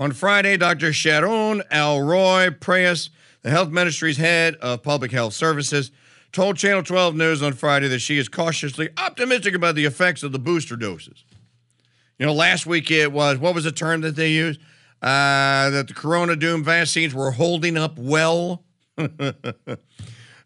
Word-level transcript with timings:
On 0.00 0.12
Friday, 0.12 0.56
Dr. 0.56 0.94
Sharon 0.94 1.62
Alroy 1.70 2.58
Preis, 2.58 3.10
the 3.42 3.50
health 3.50 3.68
ministry's 3.68 4.16
head 4.16 4.54
of 4.62 4.82
public 4.82 5.12
health 5.12 5.34
services, 5.34 5.90
told 6.32 6.56
Channel 6.56 6.82
12 6.82 7.14
News 7.14 7.42
on 7.42 7.52
Friday 7.52 7.86
that 7.88 7.98
she 7.98 8.16
is 8.16 8.26
cautiously 8.26 8.88
optimistic 8.96 9.54
about 9.54 9.74
the 9.74 9.84
effects 9.84 10.22
of 10.22 10.32
the 10.32 10.38
booster 10.38 10.74
doses. 10.74 11.22
You 12.18 12.24
know, 12.24 12.32
last 12.32 12.64
week 12.64 12.90
it 12.90 13.12
was, 13.12 13.36
what 13.36 13.54
was 13.54 13.64
the 13.64 13.72
term 13.72 14.00
that 14.00 14.16
they 14.16 14.30
used? 14.30 14.58
Uh, 15.02 15.68
that 15.68 15.88
the 15.88 15.94
Corona 15.94 16.34
Doom 16.34 16.64
vaccines 16.64 17.12
were 17.12 17.32
holding 17.32 17.76
up 17.76 17.98
well. 17.98 18.64
uh, 18.96 19.10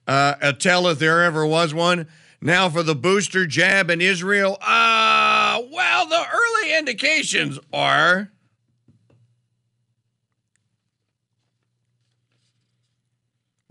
a 0.08 0.52
tell 0.58 0.88
if 0.88 0.98
there 0.98 1.22
ever 1.22 1.46
was 1.46 1.72
one. 1.72 2.08
Now 2.40 2.68
for 2.68 2.82
the 2.82 2.96
booster 2.96 3.46
jab 3.46 3.88
in 3.88 4.00
Israel. 4.00 4.58
Uh, 4.60 5.62
well, 5.70 6.08
the 6.08 6.24
early 6.32 6.76
indications 6.76 7.60
are. 7.72 8.32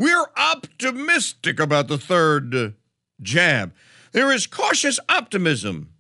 We're 0.04 0.28
optimistic 0.36 1.62
about 1.62 1.88
the 1.88 1.98
third 1.98 2.54
uh, 2.54 2.70
jab. 3.22 3.74
There 4.12 4.34
is 4.34 4.48
cautious 4.48 5.00
optimism, 5.08 5.94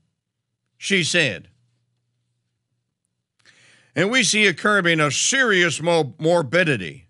she 0.78 1.06
said. 1.06 1.48
And 3.96 4.12
we 4.12 4.24
see 4.24 4.46
a 4.46 4.54
curbing 4.54 5.00
of 5.00 5.14
serious 5.14 5.82
morbidity. 5.82 7.08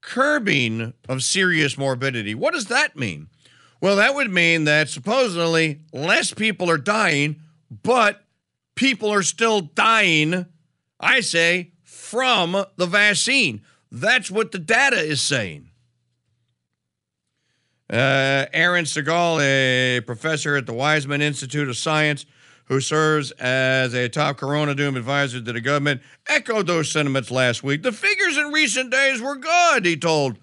Curbing 0.00 0.94
of 1.08 1.22
serious 1.22 1.78
morbidity. 1.78 2.34
What 2.34 2.52
does 2.52 2.66
that 2.66 2.96
mean? 2.96 3.28
Well, 3.80 3.94
that 3.94 4.16
would 4.16 4.32
mean 4.32 4.64
that 4.64 4.88
supposedly 4.88 5.82
less 5.92 6.34
people 6.34 6.68
are 6.68 6.76
dying, 6.76 7.36
but 7.70 8.24
people 8.74 9.12
are 9.12 9.22
still 9.22 9.60
dying, 9.60 10.46
I 10.98 11.20
say, 11.20 11.70
from 11.84 12.64
the 12.74 12.86
vaccine. 12.86 13.62
That's 13.90 14.30
what 14.30 14.52
the 14.52 14.58
data 14.58 14.98
is 14.98 15.20
saying. 15.20 15.70
Uh, 17.88 18.46
Aaron 18.52 18.84
Segal, 18.84 19.40
a 19.40 20.00
professor 20.00 20.56
at 20.56 20.66
the 20.66 20.72
Weizmann 20.72 21.22
Institute 21.22 21.68
of 21.68 21.76
Science, 21.76 22.26
who 22.64 22.80
serves 22.80 23.30
as 23.32 23.94
a 23.94 24.08
top 24.08 24.38
Corona 24.38 24.74
Doom 24.74 24.96
advisor 24.96 25.40
to 25.40 25.52
the 25.52 25.60
government, 25.60 26.02
echoed 26.28 26.66
those 26.66 26.90
sentiments 26.90 27.30
last 27.30 27.62
week. 27.62 27.82
The 27.82 27.92
figures 27.92 28.36
in 28.36 28.46
recent 28.46 28.90
days 28.90 29.20
were 29.20 29.36
good, 29.36 29.86
he 29.86 29.96
told 29.96 30.38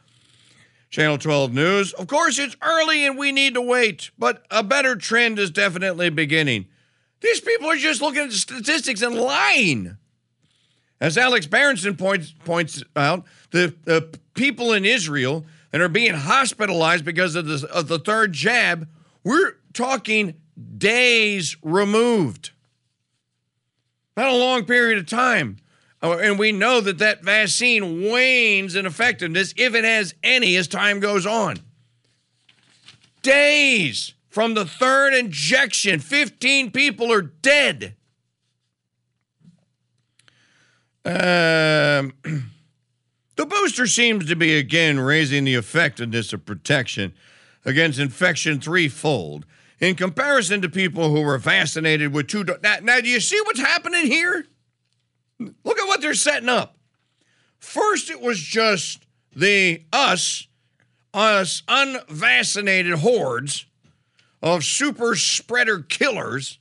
Channel 0.89 1.17
12 1.17 1.53
News. 1.53 1.91
Of 1.93 2.07
course, 2.07 2.39
it's 2.39 2.55
early 2.61 3.05
and 3.05 3.17
we 3.17 3.33
need 3.33 3.55
to 3.55 3.61
wait, 3.61 4.11
but 4.17 4.45
a 4.49 4.63
better 4.63 4.95
trend 4.95 5.37
is 5.37 5.51
definitely 5.51 6.09
beginning. 6.11 6.67
These 7.19 7.41
people 7.41 7.69
are 7.69 7.77
just 7.77 8.01
looking 8.01 8.23
at 8.23 8.31
statistics 8.31 9.01
and 9.01 9.15
lying. 9.15 9.97
As 11.03 11.17
Alex 11.17 11.45
Berenson 11.45 11.97
points, 11.97 12.31
points 12.45 12.81
out, 12.95 13.25
the, 13.51 13.75
the 13.83 14.17
people 14.35 14.71
in 14.71 14.85
Israel 14.85 15.45
that 15.71 15.81
are 15.81 15.89
being 15.89 16.13
hospitalized 16.13 17.03
because 17.03 17.35
of, 17.35 17.45
the 17.45 17.67
of 17.73 17.89
the 17.89 17.99
third 17.99 18.31
jab, 18.31 18.87
we're 19.21 19.57
talking 19.73 20.35
days 20.77 21.57
removed. 21.61 22.51
Not 24.15 24.29
a 24.29 24.37
long 24.37 24.63
period 24.63 24.97
of 24.97 25.05
time. 25.05 25.57
Uh, 26.01 26.19
and 26.19 26.39
we 26.39 26.53
know 26.53 26.79
that 26.79 26.99
that 26.99 27.21
vaccine 27.21 28.09
wanes 28.09 28.73
in 28.73 28.85
effectiveness, 28.85 29.53
if 29.57 29.75
it 29.75 29.83
has 29.83 30.15
any, 30.23 30.55
as 30.55 30.69
time 30.69 31.01
goes 31.01 31.25
on. 31.25 31.57
Days 33.21 34.13
from 34.29 34.53
the 34.53 34.65
third 34.65 35.13
injection, 35.13 35.99
15 35.99 36.71
people 36.71 37.11
are 37.11 37.21
dead. 37.21 37.97
Um, 41.05 42.13
the 43.35 43.45
booster 43.45 43.87
seems 43.87 44.27
to 44.27 44.35
be 44.35 44.57
again 44.57 44.99
raising 44.99 45.43
the 45.43 45.55
effectiveness 45.55 46.33
of 46.33 46.45
protection 46.45 47.13
against 47.65 47.99
infection 47.99 48.59
threefold 48.59 49.45
in 49.79 49.95
comparison 49.95 50.61
to 50.61 50.69
people 50.69 51.09
who 51.09 51.21
were 51.21 51.37
vaccinated 51.37 52.13
with 52.13 52.27
two. 52.27 52.43
Do- 52.43 52.57
now, 52.63 52.77
now, 52.81 53.01
do 53.01 53.09
you 53.09 53.19
see 53.19 53.39
what's 53.45 53.59
happening 53.59 54.05
here? 54.05 54.45
Look 55.39 55.79
at 55.79 55.87
what 55.87 56.01
they're 56.01 56.13
setting 56.13 56.49
up. 56.49 56.77
First, 57.59 58.09
it 58.09 58.21
was 58.21 58.39
just 58.39 59.05
the 59.35 59.83
us, 59.91 60.47
us 61.13 61.63
unvaccinated 61.67 62.99
hordes 62.99 63.65
of 64.41 64.63
super 64.63 65.15
spreader 65.15 65.79
killers 65.79 66.59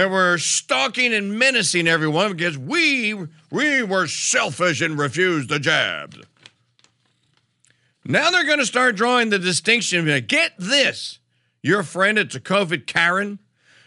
that 0.00 0.08
were 0.08 0.38
stalking 0.38 1.12
and 1.12 1.38
menacing 1.38 1.86
everyone 1.86 2.34
because 2.34 2.56
we 2.56 3.12
we 3.50 3.82
were 3.82 4.06
selfish 4.06 4.80
and 4.80 4.98
refused 4.98 5.50
the 5.50 5.58
jabs. 5.58 6.16
Now 8.06 8.30
they're 8.30 8.46
going 8.46 8.60
to 8.60 8.66
start 8.66 8.96
drawing 8.96 9.28
the 9.28 9.38
distinction. 9.38 10.06
Get 10.26 10.52
this. 10.58 11.18
Your 11.62 11.82
friend 11.82 12.16
that's 12.16 12.34
a 12.34 12.40
COVID 12.40 12.86
Karen 12.86 13.40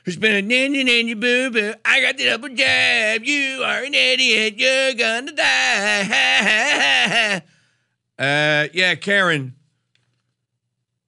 who's 0.06 0.16
been 0.16 0.35
a 0.35 0.41
nanny 0.44 0.84
nanny 0.84 1.16
boo 1.16 1.50
boo. 1.50 1.74
I 1.84 2.01
got 2.01 2.18
the 2.18 2.25
double 2.25 2.50
jab. 2.50 3.24
You 3.24 3.63
are 3.63 3.84
an 3.84 3.95
idiot. 3.95 4.53
You're 4.57 4.94
gonna 4.94 5.31
die. 5.31 7.38
uh, 8.19 8.68
yeah, 8.72 8.94
Karen. 8.94 9.56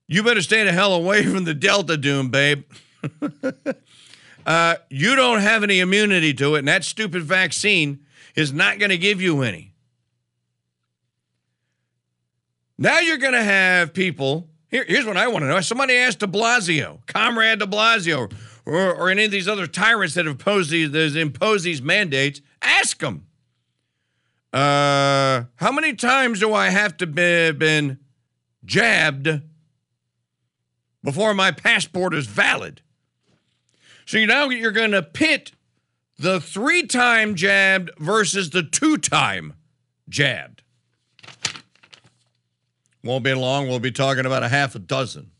You 0.07 0.23
better 0.23 0.41
stay 0.41 0.63
the 0.63 0.71
hell 0.71 0.95
away 0.95 1.25
from 1.25 1.43
the 1.43 1.53
Delta 1.53 1.95
Doom, 1.95 2.29
babe. 2.29 2.63
uh, 4.45 4.75
you 4.89 5.15
don't 5.15 5.39
have 5.39 5.63
any 5.63 5.79
immunity 5.79 6.33
to 6.35 6.55
it, 6.55 6.59
and 6.59 6.67
that 6.67 6.83
stupid 6.83 7.23
vaccine 7.23 8.05
is 8.35 8.53
not 8.53 8.79
going 8.79 8.89
to 8.91 8.97
give 8.97 9.21
you 9.21 9.41
any. 9.41 9.73
Now 12.77 12.99
you're 12.99 13.17
going 13.17 13.33
to 13.33 13.43
have 13.43 13.93
people. 13.93 14.49
Here, 14.69 14.85
here's 14.87 15.05
what 15.05 15.17
I 15.17 15.27
want 15.27 15.43
to 15.43 15.47
know. 15.47 15.61
Somebody 15.61 15.95
asked 15.95 16.19
de 16.19 16.27
Blasio, 16.27 16.99
Comrade 17.07 17.59
de 17.59 17.65
Blasio, 17.65 18.31
or, 18.65 18.93
or 18.93 19.09
any 19.09 19.25
of 19.25 19.31
these 19.31 19.47
other 19.47 19.67
tyrants 19.67 20.15
that 20.15 20.25
have 20.25 20.33
imposed 20.33 20.71
these, 20.71 21.15
imposed 21.15 21.63
these 21.63 21.81
mandates, 21.81 22.41
ask 22.61 22.99
them. 22.99 23.25
Uh, 24.51 25.45
how 25.55 25.71
many 25.71 25.93
times 25.93 26.39
do 26.39 26.53
I 26.53 26.69
have 26.69 26.95
to 26.97 27.07
be 27.07 27.51
been 27.51 27.99
jabbed 28.63 29.41
before 31.03 31.33
my 31.33 31.51
passport 31.51 32.13
is 32.13 32.27
valid? 32.27 32.81
So 34.05 34.17
you 34.17 34.27
now 34.27 34.49
you're 34.49 34.71
going 34.71 34.91
to 34.91 35.01
pit 35.01 35.51
the 36.17 36.39
three 36.39 36.85
time 36.85 37.35
jabbed 37.35 37.91
versus 37.97 38.51
the 38.51 38.63
two 38.63 38.97
time 38.97 39.53
jabbed. 40.07 40.61
Won't 43.03 43.23
be 43.23 43.33
long. 43.33 43.67
We'll 43.67 43.79
be 43.79 43.91
talking 43.91 44.25
about 44.25 44.43
a 44.43 44.49
half 44.49 44.75
a 44.75 44.79
dozen. 44.79 45.31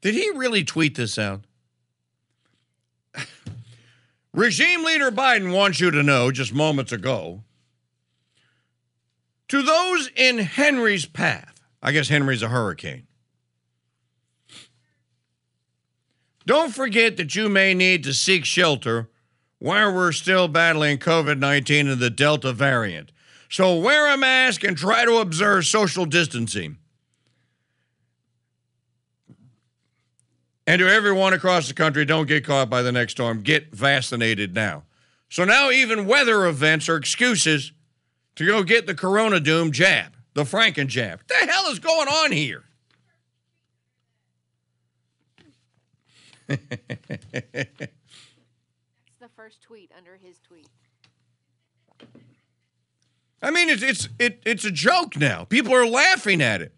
Did 0.00 0.14
he 0.14 0.30
really 0.30 0.64
tweet 0.64 0.96
this 0.96 1.18
out? 1.18 1.42
Regime 4.32 4.84
leader 4.84 5.10
Biden 5.10 5.52
wants 5.52 5.80
you 5.80 5.90
to 5.90 6.02
know 6.02 6.30
just 6.30 6.54
moments 6.54 6.92
ago 6.92 7.42
to 9.48 9.62
those 9.62 10.10
in 10.14 10.38
Henry's 10.38 11.06
path, 11.06 11.60
I 11.82 11.92
guess 11.92 12.08
Henry's 12.08 12.42
a 12.42 12.48
hurricane. 12.48 13.07
Don't 16.48 16.72
forget 16.72 17.18
that 17.18 17.34
you 17.34 17.50
may 17.50 17.74
need 17.74 18.02
to 18.04 18.14
seek 18.14 18.46
shelter 18.46 19.10
while 19.58 19.94
we're 19.94 20.12
still 20.12 20.48
battling 20.48 20.96
COVID 20.96 21.38
19 21.38 21.88
and 21.88 22.00
the 22.00 22.08
Delta 22.08 22.54
variant. 22.54 23.12
So 23.50 23.78
wear 23.78 24.10
a 24.10 24.16
mask 24.16 24.64
and 24.64 24.74
try 24.74 25.04
to 25.04 25.18
observe 25.18 25.66
social 25.66 26.06
distancing. 26.06 26.78
And 30.66 30.78
to 30.78 30.88
everyone 30.88 31.34
across 31.34 31.68
the 31.68 31.74
country, 31.74 32.06
don't 32.06 32.26
get 32.26 32.46
caught 32.46 32.70
by 32.70 32.80
the 32.80 32.92
next 32.92 33.12
storm. 33.12 33.42
Get 33.42 33.74
vaccinated 33.74 34.54
now. 34.54 34.84
So 35.28 35.44
now 35.44 35.70
even 35.70 36.06
weather 36.06 36.46
events 36.46 36.88
are 36.88 36.96
excuses 36.96 37.72
to 38.36 38.46
go 38.46 38.62
get 38.62 38.86
the 38.86 38.94
Corona 38.94 39.38
Doom 39.38 39.70
jab, 39.70 40.16
the 40.32 40.44
Franken 40.44 40.86
jab. 40.86 41.18
What 41.18 41.40
the 41.40 41.52
hell 41.52 41.70
is 41.70 41.78
going 41.78 42.08
on 42.08 42.32
here? 42.32 42.64
That's 46.48 46.60
the 49.20 49.28
first 49.36 49.60
tweet 49.62 49.92
under 49.96 50.16
his 50.16 50.38
tweet. 50.40 50.68
I 53.42 53.50
mean, 53.50 53.68
it's 53.68 53.82
it's 53.82 54.08
it, 54.18 54.42
it's 54.44 54.64
a 54.64 54.70
joke 54.70 55.16
now. 55.16 55.44
People 55.44 55.74
are 55.74 55.86
laughing 55.86 56.42
at 56.42 56.62
it. 56.62 56.72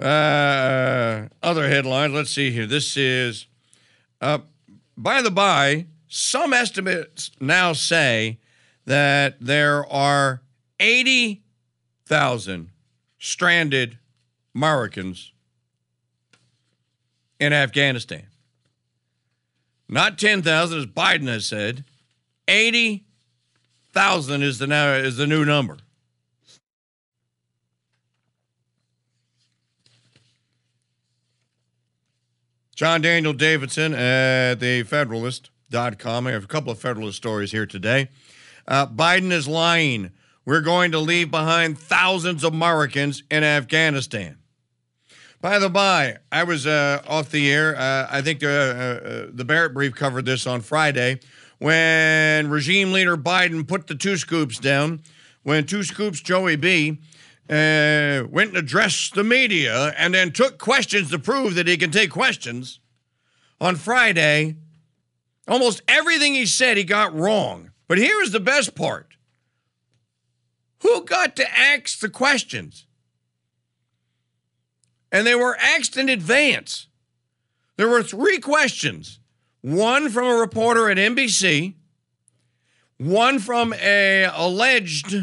Uh, 0.00 1.28
other 1.42 1.68
headlines. 1.68 2.14
Let's 2.14 2.30
see 2.30 2.50
here. 2.50 2.66
This 2.66 2.96
is, 2.96 3.46
uh, 4.22 4.38
by 4.96 5.20
the 5.20 5.30
by, 5.30 5.86
some 6.08 6.54
estimates 6.54 7.30
now 7.38 7.74
say 7.74 8.38
that 8.86 9.36
there 9.40 9.86
are 9.92 10.40
80,000 10.80 12.70
stranded 13.18 13.98
Americans 14.54 15.32
in 17.38 17.52
Afghanistan. 17.52 18.26
Not 19.88 20.18
10,000, 20.18 20.78
as 20.78 20.86
Biden 20.86 21.26
has 21.26 21.46
said. 21.46 21.84
80,000 22.46 24.42
is 24.42 24.58
the 24.58 24.66
now 24.66 24.92
is 24.92 25.16
the 25.16 25.26
new 25.26 25.44
number. 25.44 25.78
John 32.80 33.02
Daniel 33.02 33.34
Davidson 33.34 33.92
at 33.92 34.54
the 34.54 34.84
Federalist.com. 34.84 36.26
I 36.26 36.30
have 36.30 36.44
a 36.44 36.46
couple 36.46 36.72
of 36.72 36.78
Federalist 36.78 37.18
stories 37.18 37.52
here 37.52 37.66
today. 37.66 38.08
Uh, 38.66 38.86
Biden 38.86 39.32
is 39.32 39.46
lying. 39.46 40.12
We're 40.46 40.62
going 40.62 40.92
to 40.92 40.98
leave 40.98 41.30
behind 41.30 41.78
thousands 41.78 42.42
of 42.42 42.54
Americans 42.54 43.22
in 43.30 43.44
Afghanistan. 43.44 44.39
By 45.40 45.58
the 45.58 45.70
by, 45.70 46.18
I 46.30 46.44
was 46.44 46.66
uh, 46.66 47.02
off 47.08 47.30
the 47.30 47.50
air. 47.50 47.74
Uh, 47.74 48.06
I 48.10 48.20
think 48.20 48.40
the, 48.40 48.50
uh, 48.50 49.08
uh, 49.08 49.30
the 49.32 49.44
Barrett 49.44 49.72
Brief 49.72 49.94
covered 49.94 50.26
this 50.26 50.46
on 50.46 50.60
Friday 50.60 51.20
when 51.58 52.50
regime 52.50 52.92
leader 52.92 53.16
Biden 53.16 53.66
put 53.66 53.86
the 53.86 53.94
two 53.94 54.18
scoops 54.18 54.58
down. 54.58 55.00
When 55.42 55.64
two 55.64 55.82
scoops 55.82 56.20
Joey 56.20 56.56
B 56.56 56.98
uh, 57.48 58.28
went 58.28 58.50
and 58.50 58.58
addressed 58.58 59.14
the 59.14 59.24
media 59.24 59.94
and 59.96 60.12
then 60.12 60.30
took 60.30 60.58
questions 60.58 61.10
to 61.10 61.18
prove 61.18 61.54
that 61.54 61.66
he 61.66 61.78
can 61.78 61.90
take 61.90 62.10
questions 62.10 62.78
on 63.62 63.76
Friday, 63.76 64.56
almost 65.48 65.80
everything 65.88 66.34
he 66.34 66.44
said 66.44 66.76
he 66.76 66.84
got 66.84 67.14
wrong. 67.14 67.70
But 67.88 67.96
here's 67.96 68.30
the 68.30 68.40
best 68.40 68.74
part 68.74 69.16
who 70.82 71.02
got 71.06 71.34
to 71.36 71.58
ask 71.58 71.98
the 71.98 72.10
questions? 72.10 72.84
And 75.12 75.26
they 75.26 75.34
were 75.34 75.56
asked 75.56 75.96
in 75.96 76.08
advance. 76.08 76.86
There 77.76 77.88
were 77.88 78.02
three 78.02 78.38
questions 78.38 79.18
one 79.62 80.08
from 80.08 80.26
a 80.26 80.34
reporter 80.34 80.90
at 80.90 80.96
NBC, 80.96 81.74
one 82.98 83.38
from 83.38 83.74
a 83.74 84.24
alleged 84.32 85.14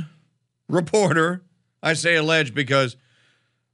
reporter. 0.69 1.43
I 1.81 1.93
say 1.93 2.15
alleged 2.15 2.53
because 2.53 2.95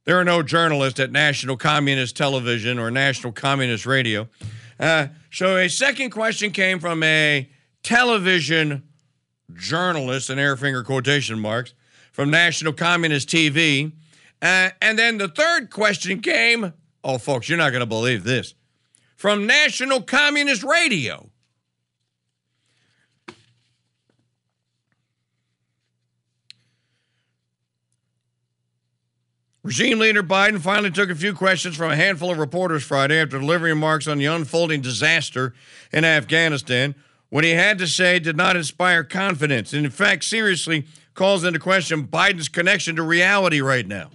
there 0.04 0.18
are 0.18 0.24
no 0.24 0.42
journalists 0.42 1.00
at 1.00 1.10
National 1.10 1.56
Communist 1.56 2.16
Television 2.16 2.78
or 2.78 2.90
National 2.90 3.32
Communist 3.32 3.86
Radio. 3.86 4.28
Uh, 4.78 5.08
so 5.30 5.56
a 5.56 5.68
second 5.68 6.10
question 6.10 6.50
came 6.50 6.78
from 6.78 7.02
a 7.02 7.48
television 7.82 8.82
journalist, 9.54 10.30
in 10.30 10.38
air 10.38 10.56
finger 10.56 10.82
quotation 10.82 11.38
marks, 11.38 11.74
from 12.12 12.30
National 12.30 12.72
Communist 12.72 13.28
TV. 13.28 13.92
Uh, 14.44 14.68
and 14.82 14.98
then 14.98 15.16
the 15.16 15.28
third 15.28 15.70
question 15.70 16.20
came 16.20 16.74
oh, 17.02 17.18
folks, 17.18 17.48
you're 17.48 17.58
not 17.58 17.70
going 17.70 17.80
to 17.80 17.86
believe 17.86 18.24
this 18.24 18.54
from 19.16 19.46
National 19.46 20.02
Communist 20.02 20.62
Radio. 20.62 21.30
Regime 29.62 29.98
leader 29.98 30.22
Biden 30.22 30.60
finally 30.60 30.90
took 30.90 31.08
a 31.08 31.14
few 31.14 31.32
questions 31.32 31.74
from 31.74 31.90
a 31.90 31.96
handful 31.96 32.30
of 32.30 32.36
reporters 32.36 32.84
Friday 32.84 33.18
after 33.18 33.38
delivering 33.38 33.76
remarks 33.76 34.06
on 34.06 34.18
the 34.18 34.26
unfolding 34.26 34.82
disaster 34.82 35.54
in 35.90 36.04
Afghanistan. 36.04 36.94
What 37.30 37.44
he 37.44 37.52
had 37.52 37.78
to 37.78 37.86
say 37.86 38.18
did 38.18 38.36
not 38.36 38.56
inspire 38.56 39.04
confidence, 39.04 39.72
and 39.72 39.86
in 39.86 39.90
fact, 39.90 40.22
seriously 40.22 40.84
calls 41.14 41.44
into 41.44 41.58
question 41.58 42.06
Biden's 42.06 42.50
connection 42.50 42.96
to 42.96 43.02
reality 43.02 43.62
right 43.62 43.86
now. 43.86 44.10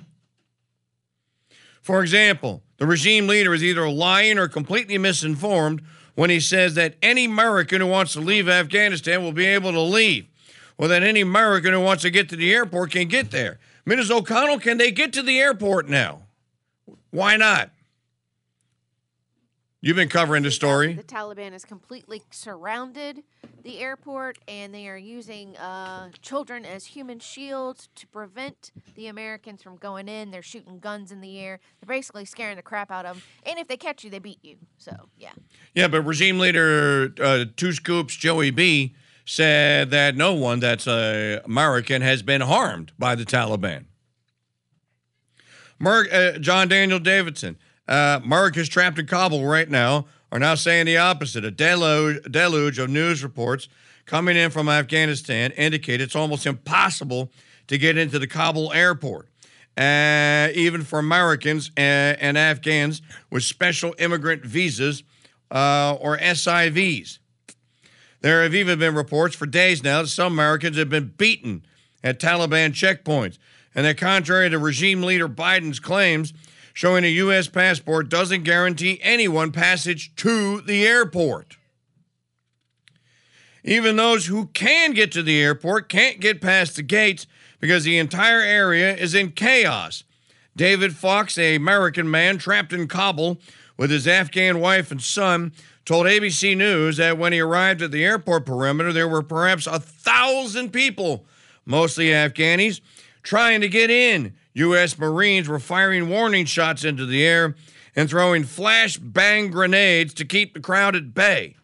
For 1.90 2.04
example, 2.04 2.62
the 2.78 2.86
regime 2.86 3.26
leader 3.26 3.52
is 3.52 3.64
either 3.64 3.90
lying 3.90 4.38
or 4.38 4.48
completely 4.48 5.00
misinformed 5.00 5.82
when 6.14 6.30
he 6.30 6.40
says 6.40 6.76
that 6.76 6.94
any 7.02 7.26
American 7.26 7.82
who 7.82 7.88
wants 7.88 8.14
to 8.14 8.20
leave 8.20 8.48
Afghanistan 8.48 9.24
will 9.24 9.32
be 9.32 9.48
able 9.48 9.72
to 9.72 9.82
leave, 9.82 10.28
or 10.78 10.88
that 10.88 11.02
any 11.02 11.22
American 11.22 11.74
who 11.74 11.80
wants 11.80 12.04
to 12.04 12.12
get 12.12 12.30
to 12.30 12.36
the 12.36 12.54
airport 12.54 12.92
can 12.92 13.08
get 13.08 13.32
there. 13.32 13.58
Ms. 13.88 14.12
O'Connell, 14.12 14.60
can 14.60 14.78
they 14.78 14.92
get 14.92 15.12
to 15.14 15.24
the 15.24 15.40
airport 15.40 15.90
now? 15.90 16.28
Why 17.10 17.38
not? 17.38 17.72
You've 19.82 19.96
been 19.96 20.10
covering 20.10 20.44
the 20.44 20.52
story. 20.52 20.94
The 20.94 21.04
Taliban 21.04 21.54
is 21.54 21.64
completely 21.64 22.22
surrounded 22.32 23.24
the 23.64 23.80
airport, 23.80 24.38
and 24.46 24.74
they 24.74 24.90
are 24.90 24.98
using 24.98 25.56
uh, 25.56 26.10
children 26.22 26.66
as 26.66 26.86
human 26.86 27.20
shields 27.20 27.88
to 27.96 28.06
prevent 28.08 28.72
the 28.96 29.08
Americans 29.08 29.64
from 29.64 29.78
going 29.78 30.10
in. 30.10 30.32
They're 30.32 30.42
shooting 30.42 30.80
guns 30.80 31.14
in 31.14 31.22
the 31.22 31.40
air. 31.40 31.62
They're 31.80 31.96
basically 31.96 32.26
scaring 32.26 32.58
the 32.58 32.62
crap 32.62 32.92
out 32.92 33.06
of 33.06 33.16
them. 33.16 33.24
And 33.46 33.58
if 33.58 33.70
they 33.70 33.78
catch 33.78 34.04
you, 34.04 34.10
they 34.10 34.20
beat 34.20 34.44
you. 34.44 34.58
So, 34.78 34.94
yeah. 35.18 35.32
Yeah, 35.74 35.88
but 35.88 36.02
regime 36.02 36.40
leader 36.40 37.14
uh, 37.22 37.46
Two 37.56 37.72
Scoops 37.72 38.18
Joey 38.18 38.52
B 38.52 38.96
said 39.24 39.92
that 39.92 40.18
no 40.18 40.34
one 40.34 40.60
that's 40.60 40.88
uh, 40.88 41.40
American 41.46 42.02
has 42.02 42.22
been 42.22 42.42
harmed 42.42 42.92
by 43.00 43.16
the 43.16 43.24
Taliban. 43.24 43.86
Mer- 45.80 46.10
uh, 46.12 46.38
John 46.40 46.68
Daniel 46.68 47.00
Davidson 47.00 47.58
uh, 47.90 48.22
America's 48.24 48.70
trapped 48.70 49.00
in 49.00 49.08
Kabul 49.08 49.46
right 49.46 49.70
now 49.70 50.06
are 50.32 50.40
now 50.40 50.56
saying 50.56 50.86
the 50.86 50.98
opposite. 50.98 51.44
A 51.44 51.52
deluge, 51.52 52.22
deluge 52.32 52.78
of 52.78 52.90
news 52.90 53.24
reports 53.24 53.68
coming 54.06 54.38
in 54.38 54.52
from 54.52 54.70
Afghanistan 54.70 55.52
indicate 55.52 56.00
it's 56.00 56.16
almost 56.16 56.46
impossible 56.46 57.32
to 57.68 57.78
get 57.78 57.98
into 57.98 58.20
the 58.20 58.28
Kabul 58.28 58.72
airport. 58.74 59.28
Uh, 59.76 60.50
even 60.56 60.84
for 60.84 61.00
Americans 61.00 61.72
and, 61.78 62.20
and, 62.20 62.38
Afghans 62.38 63.02
with 63.30 63.44
special 63.44 63.96
immigrant 63.98 64.44
visas 64.44 65.04
uh, 65.52 65.96
or 66.02 66.18
SIVs. 66.18 67.20
There 68.20 68.44
have 68.44 68.54
even 68.54 68.78
been 68.80 68.94
reports 68.94 69.38
for 69.38 69.46
days 69.46 69.82
now 69.82 70.02
that 70.02 70.10
some 70.10 70.34
Americans 70.34 70.76
have 70.76 70.90
been 70.90 71.14
beaten 71.16 71.66
at 72.04 72.20
Taliban 72.20 72.72
checkpoints. 72.72 73.38
And 73.74 73.86
that, 73.86 73.98
contrary 73.98 74.50
to 74.50 74.60
regime 74.60 75.02
leader 75.02 75.30
Biden's 75.30 75.80
claims, 75.80 76.34
showing 76.80 77.04
a 77.04 77.08
U.S. 77.08 77.50
passport 77.50 78.08
doesn't 78.08 78.46
guarantee 78.46 79.02
anyone 79.02 79.52
passage 79.52 80.16
to 80.16 80.62
the 80.62 80.88
airport. 80.88 81.58
Even 83.66 83.98
those 83.98 84.28
who 84.28 84.46
can 84.46 84.94
get 84.94 85.12
to 85.12 85.22
the 85.22 85.42
airport 85.42 85.90
can't 85.90 86.22
get 86.22 86.40
past 86.40 86.78
the 86.78 86.82
gates 86.82 87.28
because 87.60 87.84
the 87.84 87.98
entire 87.98 88.40
area 88.40 88.96
is 88.96 89.14
in 89.14 89.34
chaos. 89.34 90.06
David 90.56 90.96
Fox, 90.96 91.38
a 91.38 91.54
American 91.54 92.10
man 92.10 92.38
trapped 92.38 92.72
in 92.72 92.88
Kabul 92.88 93.42
with 93.76 93.92
his 93.92 94.08
Afghan 94.08 94.62
wife 94.62 94.90
and 94.90 95.02
son, 95.02 95.52
told 95.84 96.06
ABC 96.06 96.56
News 96.56 96.96
that 96.96 97.18
when 97.18 97.34
he 97.34 97.42
arrived 97.42 97.82
at 97.82 97.92
the 97.92 98.06
airport 98.06 98.46
perimeter, 98.46 98.94
there 98.94 99.10
were 99.10 99.22
perhaps 99.22 99.68
a 99.68 99.82
thousand 99.82 100.72
people, 100.72 101.26
mostly 101.66 102.06
Afghanis, 102.06 102.80
trying 103.30 103.62
to 103.62 103.70
get 103.70 103.92
in. 103.92 104.34
U.S. 104.56 104.98
Marines 104.98 105.48
were 105.48 105.60
firing 105.60 106.10
warning 106.10 106.46
shots 106.46 106.84
into 106.84 107.06
the 107.06 107.24
air 107.24 107.56
and 107.96 108.10
throwing 108.10 108.44
flash 108.44 108.98
bang 108.98 109.52
grenades 109.52 110.16
to 110.16 110.26
keep 110.26 110.56
the 110.56 110.60
crowd 110.60 110.96
at 110.96 111.14
bay. 111.14 111.56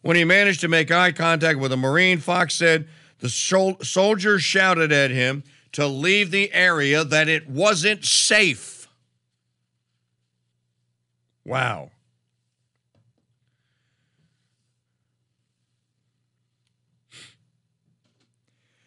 When 0.00 0.16
he 0.16 0.24
managed 0.24 0.60
to 0.62 0.68
make 0.68 0.90
eye 0.90 1.12
contact 1.12 1.60
with 1.60 1.70
a 1.70 1.76
Marine, 1.76 2.18
Fox 2.18 2.56
said 2.56 2.88
the 3.20 3.28
soldiers 3.28 4.42
shouted 4.42 4.90
at 4.90 5.12
him 5.12 5.44
to 5.70 5.86
leave 5.86 6.32
the 6.32 6.52
area, 6.52 7.04
that 7.04 7.28
it 7.28 7.48
wasn't 7.48 8.04
safe. 8.04 8.88
Wow. 11.44 11.92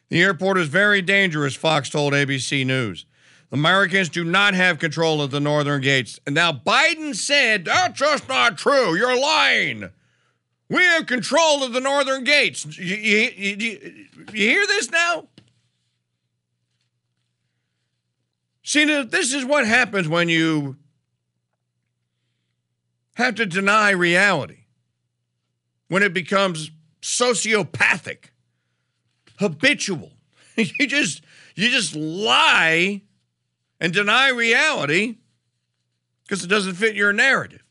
The 0.10 0.22
airport 0.22 0.58
is 0.58 0.68
very 0.68 1.02
dangerous, 1.02 1.56
Fox 1.56 1.90
told 1.90 2.14
ABC 2.14 2.66
News. 2.66 3.06
Americans 3.52 4.10
do 4.10 4.24
not 4.24 4.54
have 4.54 4.80
control 4.80 5.22
of 5.22 5.32
the 5.32 5.40
northern 5.40 5.82
gates. 5.82 6.20
And 6.26 6.36
now 6.36 6.52
Biden 6.52 7.16
said, 7.16 7.66
that's 7.66 7.98
just 7.98 8.28
not 8.28 8.58
true. 8.58 8.96
You're 8.96 9.20
lying. 9.20 9.90
We 10.70 10.84
have 10.84 11.06
control 11.06 11.64
of 11.64 11.74
the 11.74 11.80
northern 11.80 12.24
gates. 12.24 12.66
You, 12.78 12.96
you, 12.96 13.32
you, 13.38 14.06
you 14.34 14.50
hear 14.50 14.66
this 14.68 14.92
now? 14.92 15.28
See, 18.64 18.84
this 19.04 19.34
is 19.34 19.46
what 19.46 19.68
happens 19.68 20.08
when 20.08 20.28
you 20.28 20.78
have 23.14 23.36
to 23.36 23.46
deny 23.46 23.92
reality, 23.92 24.66
when 25.88 26.02
it 26.02 26.14
becomes 26.14 26.72
sociopathic 27.02 28.32
habitual. 29.38 30.12
you 30.56 30.88
just 30.88 31.22
you 31.56 31.70
just 31.70 31.96
lie 31.96 33.02
and 33.80 33.94
deny 33.94 34.30
reality 34.30 35.18
because 36.24 36.44
it 36.44 36.48
doesn't 36.48 36.76
fit 36.76 36.96
your 36.96 37.14
narrative. 37.14 37.64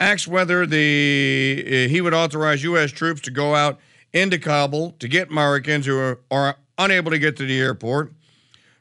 Asks 0.00 0.26
whether 0.26 0.66
the 0.66 1.64
uh, 1.66 1.88
he 1.88 2.00
would 2.00 2.14
authorize 2.14 2.62
U.S. 2.64 2.90
troops 2.90 3.20
to 3.22 3.30
go 3.30 3.54
out 3.54 3.78
into 4.12 4.38
Kabul 4.38 4.92
to 4.98 5.08
get 5.08 5.30
Americans 5.30 5.86
who 5.86 5.98
are, 5.98 6.20
are 6.30 6.56
unable 6.78 7.10
to 7.10 7.18
get 7.18 7.36
to 7.36 7.46
the 7.46 7.58
airport. 7.58 8.12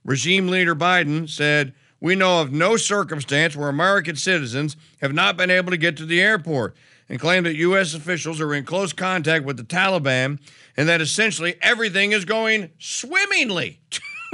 Regime 0.03 0.47
leader 0.47 0.75
Biden 0.75 1.29
said 1.29 1.73
we 2.03 2.15
know 2.15 2.41
of 2.41 2.51
no 2.51 2.75
circumstance 2.75 3.55
where 3.55 3.69
American 3.69 4.17
citizens 4.17 4.75
have 5.00 5.13
not 5.13 5.38
been 5.38 5.50
able 5.50 5.72
to 5.72 5.77
get 5.77 5.95
to 5.95 6.05
the 6.05 6.19
airport 6.19 6.75
and 7.07 7.17
claim 7.17 7.45
that 7.45 7.55
U.S. 7.55 7.93
officials 7.93 8.41
are 8.41 8.53
in 8.53 8.65
close 8.65 8.91
contact 8.91 9.45
with 9.45 9.55
the 9.55 9.63
Taliban 9.63 10.38
and 10.75 10.89
that 10.89 11.00
essentially 11.00 11.55
everything 11.62 12.12
is 12.12 12.25
going 12.25 12.72
swimmingly. 12.77 13.79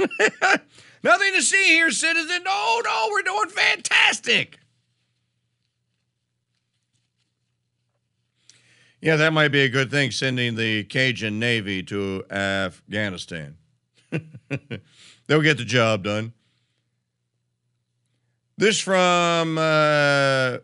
Nothing 1.04 1.32
to 1.34 1.42
see 1.42 1.68
here, 1.68 1.92
citizen. 1.92 2.42
No, 2.44 2.80
no, 2.84 3.08
we're 3.12 3.22
doing 3.22 3.50
fantastic. 3.50 4.58
Yeah, 9.00 9.14
that 9.14 9.32
might 9.32 9.52
be 9.52 9.60
a 9.60 9.68
good 9.68 9.92
thing, 9.92 10.10
sending 10.10 10.56
the 10.56 10.82
Cajun 10.82 11.38
Navy 11.38 11.84
to 11.84 12.24
Afghanistan. 12.32 13.58
They'll 14.10 15.40
get 15.40 15.56
the 15.56 15.64
job 15.64 16.02
done. 16.02 16.32
This 18.60 18.78
from 18.78 19.56
uh, 19.56 20.58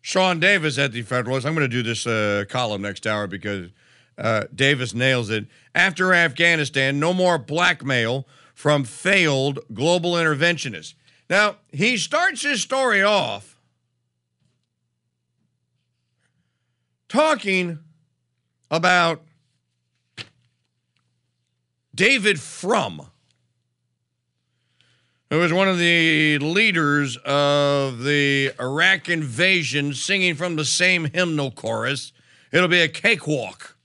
Sean 0.00 0.40
Davis 0.40 0.78
at 0.78 0.92
the 0.92 1.02
Federalist. 1.02 1.46
I'm 1.46 1.54
going 1.54 1.68
to 1.68 1.76
do 1.76 1.82
this 1.82 2.06
uh, 2.06 2.46
column 2.48 2.80
next 2.80 3.06
hour 3.06 3.26
because 3.26 3.68
uh, 4.16 4.44
Davis 4.54 4.94
nails 4.94 5.28
it. 5.28 5.44
After 5.74 6.14
Afghanistan, 6.14 6.98
no 6.98 7.12
more 7.12 7.36
blackmail 7.36 8.26
from 8.54 8.82
failed 8.82 9.58
global 9.74 10.12
interventionists. 10.12 10.94
Now, 11.28 11.56
he 11.70 11.98
starts 11.98 12.40
his 12.40 12.62
story 12.62 13.02
off 13.02 13.60
talking 17.10 17.80
about 18.70 19.22
David 21.94 22.40
Frum, 22.40 23.10
who 25.34 25.40
was 25.40 25.52
one 25.52 25.66
of 25.66 25.78
the 25.78 26.38
leaders 26.38 27.16
of 27.24 28.04
the 28.04 28.52
Iraq 28.60 29.08
invasion, 29.08 29.92
singing 29.92 30.36
from 30.36 30.54
the 30.54 30.64
same 30.64 31.06
hymnal 31.06 31.50
chorus. 31.50 32.12
It'll 32.52 32.68
be 32.68 32.82
a 32.82 32.88
cakewalk. 32.88 33.76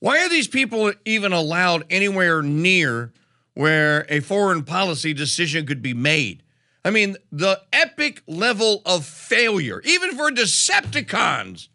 Why 0.00 0.18
are 0.18 0.28
these 0.28 0.46
people 0.46 0.92
even 1.06 1.32
allowed 1.32 1.84
anywhere 1.88 2.42
near 2.42 3.14
where 3.54 4.04
a 4.10 4.20
foreign 4.20 4.62
policy 4.62 5.14
decision 5.14 5.64
could 5.64 5.80
be 5.80 5.94
made? 5.94 6.42
I 6.84 6.90
mean, 6.90 7.16
the 7.32 7.62
epic 7.72 8.22
level 8.26 8.82
of 8.84 9.06
failure, 9.06 9.80
even 9.86 10.18
for 10.18 10.30
Decepticons, 10.30 11.68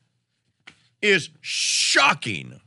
is 1.01 1.31
shocking. 1.41 2.61